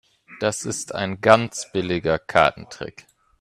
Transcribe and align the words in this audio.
Das 0.39 0.65
ist 0.65 0.95
ein 0.95 1.21
ganz 1.21 1.71
billiger 1.71 2.17
Kartentrick. 2.17 3.05